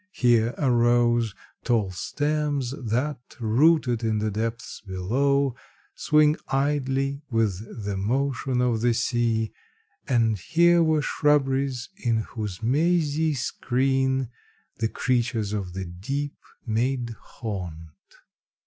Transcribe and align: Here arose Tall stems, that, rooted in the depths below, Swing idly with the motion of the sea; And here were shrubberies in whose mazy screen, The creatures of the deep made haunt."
Here 0.13 0.55
arose 0.57 1.35
Tall 1.63 1.91
stems, 1.91 2.71
that, 2.85 3.19
rooted 3.39 4.03
in 4.03 4.17
the 4.17 4.31
depths 4.31 4.81
below, 4.87 5.55
Swing 5.93 6.37
idly 6.47 7.21
with 7.29 7.83
the 7.85 7.97
motion 7.97 8.61
of 8.61 8.81
the 8.81 8.95
sea; 8.95 9.53
And 10.07 10.39
here 10.39 10.81
were 10.81 11.03
shrubberies 11.03 11.89
in 11.97 12.21
whose 12.31 12.63
mazy 12.63 13.35
screen, 13.35 14.31
The 14.77 14.89
creatures 14.89 15.53
of 15.53 15.73
the 15.73 15.85
deep 15.85 16.33
made 16.65 17.11
haunt." 17.21 17.91